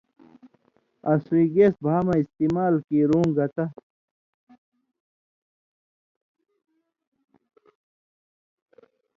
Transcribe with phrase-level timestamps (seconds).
[1.09, 3.65] آں سُوئ گیس بھا مہ استعمال کیرُوں گتہ